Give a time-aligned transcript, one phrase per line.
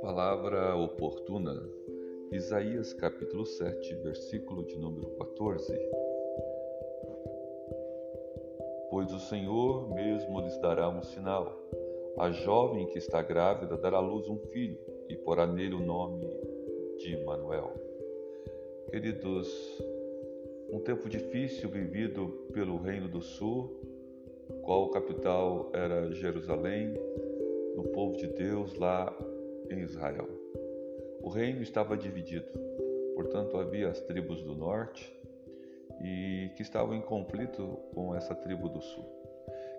[0.00, 1.62] Palavra oportuna,
[2.32, 5.78] Isaías capítulo 7, versículo de número 14.
[8.90, 11.54] Pois o Senhor mesmo lhes dará um sinal.
[12.18, 14.78] A jovem que está grávida dará à luz um filho
[15.10, 16.26] e porá nele o nome
[16.96, 17.74] de Manuel.
[18.90, 19.82] Queridos,
[20.72, 23.97] um tempo difícil vivido pelo Reino do Sul,
[24.68, 26.92] qual capital era Jerusalém,
[27.74, 29.16] no povo de Deus lá
[29.70, 30.28] em Israel.
[31.22, 32.46] O reino estava dividido,
[33.14, 35.10] portanto havia as tribos do norte
[36.04, 39.06] e que estavam em conflito com essa tribo do sul.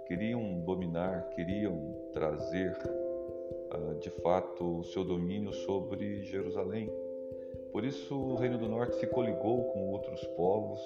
[0.08, 2.76] Queriam dominar, queriam trazer
[3.72, 6.92] uh, de fato o seu domínio sobre Jerusalém.
[7.72, 10.82] Por isso o reino do norte se coligou com outros povos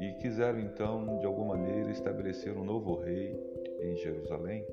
[0.00, 3.34] e quiseram então de alguma maneira estabelecer um novo rei
[3.80, 4.64] em Jerusalém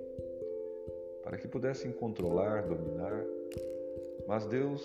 [1.24, 3.24] para que pudessem controlar, dominar.
[4.28, 4.82] Mas Deus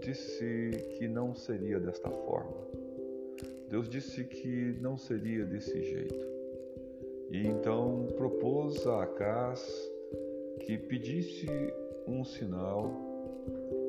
[0.00, 2.56] disse que não seria desta forma.
[3.68, 6.26] Deus disse que não seria desse jeito.
[7.30, 9.66] E então propôs a Acás
[10.60, 11.48] que pedisse
[12.06, 12.90] um sinal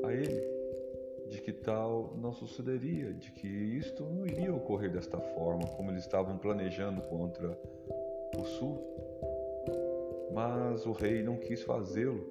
[0.06, 0.63] a ele
[1.30, 6.04] de que tal não sucederia, de que isto não iria ocorrer desta forma como eles
[6.04, 7.58] estavam planejando contra
[8.38, 8.82] o sul.
[10.34, 12.26] Mas o rei não quis fazê-lo,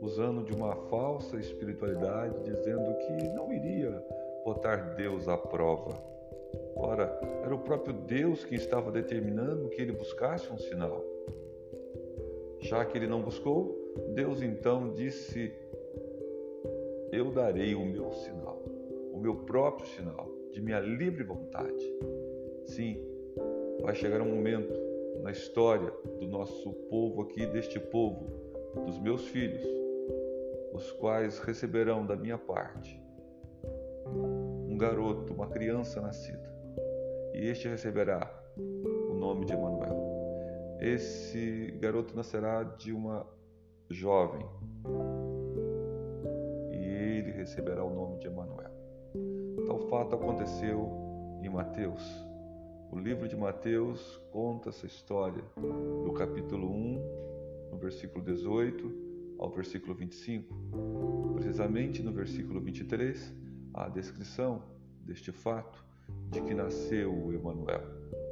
[0.00, 4.04] usando de uma falsa espiritualidade, dizendo que não iria
[4.44, 5.96] botar Deus à prova.
[6.76, 11.02] Ora, era o próprio Deus que estava determinando que ele buscasse um sinal.
[12.60, 13.76] Já que ele não buscou,
[14.14, 15.52] Deus então disse:
[17.16, 18.62] Eu darei o meu sinal,
[19.10, 21.82] o meu próprio sinal, de minha livre vontade.
[22.66, 23.02] Sim,
[23.80, 24.70] vai chegar um momento
[25.22, 28.26] na história do nosso povo aqui, deste povo,
[28.84, 29.62] dos meus filhos,
[30.74, 33.02] os quais receberão da minha parte
[34.04, 36.54] um garoto, uma criança nascida,
[37.32, 39.96] e este receberá o nome de Emanuel.
[40.82, 43.26] Esse garoto nascerá de uma
[43.88, 44.44] jovem,
[47.46, 48.70] receberá o nome de Emanuel.
[49.66, 50.90] Tal fato aconteceu
[51.42, 52.26] em Mateus
[52.90, 55.44] o livro de Mateus conta essa história
[56.04, 60.54] do capítulo 1, no versículo 18 ao versículo 25.
[61.34, 63.34] Precisamente no versículo 23,
[63.74, 64.62] a descrição
[65.04, 65.84] deste fato
[66.30, 67.82] de que nasceu o Emanuel.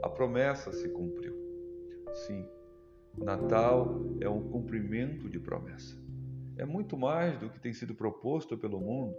[0.03, 1.35] A promessa se cumpriu.
[2.15, 2.47] Sim,
[3.19, 6.04] Natal é um cumprimento de promessa.
[6.59, 9.17] É muito mais do que tem sido proposto pelo mundo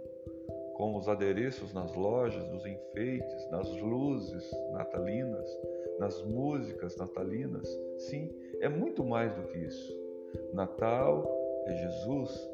[0.76, 5.48] com os adereços nas lojas, nos enfeites, nas luzes natalinas,
[5.98, 7.66] nas músicas natalinas.
[7.96, 8.30] Sim,
[8.60, 10.06] é muito mais do que isso.
[10.52, 11.26] Natal
[11.66, 12.50] é Jesus.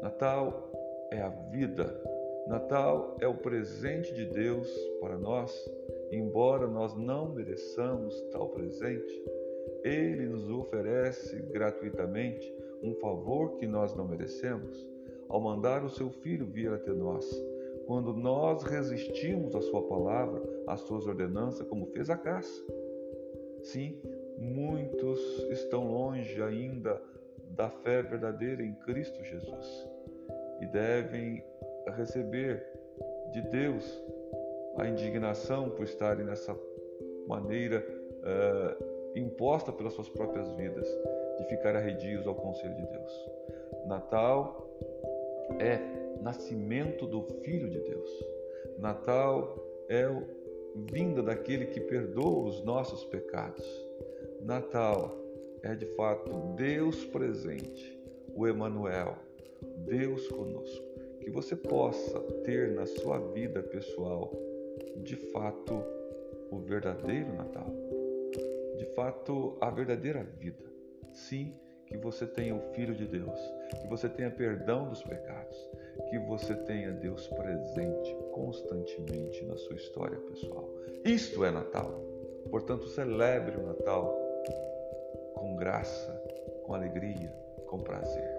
[0.00, 0.70] Natal
[1.10, 2.00] é a vida.
[2.46, 5.52] Natal é o presente de Deus para nós.
[6.12, 9.22] Embora nós não mereçamos tal presente,
[9.82, 14.86] Ele nos oferece gratuitamente um favor que nós não merecemos
[15.28, 17.24] ao mandar o seu Filho vir até nós.
[17.86, 22.62] Quando nós resistimos à sua palavra, às suas ordenanças, como fez a caça.
[23.62, 23.98] Sim,
[24.38, 25.18] muitos
[25.50, 27.00] estão longe ainda
[27.50, 29.88] da fé verdadeira em Cristo Jesus
[30.60, 31.42] e devem
[31.96, 32.64] receber
[33.32, 34.02] de Deus
[34.76, 36.56] a indignação por estarem nessa
[37.26, 37.84] maneira
[38.20, 40.88] uh, imposta pelas suas próprias vidas
[41.38, 43.30] de ficar arredios ao conselho de Deus.
[43.86, 44.68] Natal
[45.58, 45.78] é
[46.20, 48.10] nascimento do Filho de Deus.
[48.78, 49.56] Natal
[49.88, 50.06] é
[50.90, 53.66] vinda daquele que perdoa os nossos pecados.
[54.42, 55.16] Natal
[55.62, 57.98] é de fato Deus presente,
[58.34, 59.16] o Emanuel,
[59.78, 60.86] Deus conosco.
[61.20, 64.32] Que você possa ter na sua vida pessoal,
[65.02, 65.82] de fato,
[66.50, 67.66] o verdadeiro Natal.
[68.76, 70.64] De fato, a verdadeira vida.
[71.18, 71.52] Sim,
[71.86, 73.38] que você tenha o Filho de Deus,
[73.80, 75.68] que você tenha perdão dos pecados,
[76.08, 80.68] que você tenha Deus presente constantemente na sua história pessoal.
[81.04, 82.00] Isto é Natal.
[82.50, 84.16] Portanto, celebre o Natal
[85.34, 86.12] com graça,
[86.64, 87.34] com alegria,
[87.66, 88.30] com prazer.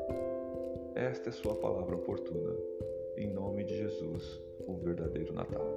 [0.95, 2.55] Esta é sua palavra oportuna.
[3.17, 5.67] Em nome de Jesus, o verdadeiro Natal.